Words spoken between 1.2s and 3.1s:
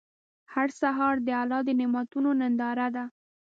د الله د نعمتونو ننداره ده.